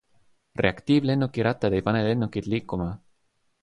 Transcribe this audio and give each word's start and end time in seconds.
Reaktiivlennuki 0.65 1.47
rattad 1.51 1.77
ei 1.79 1.85
pane 1.91 2.05
lennukit 2.09 2.53
liikuma. 2.55 2.93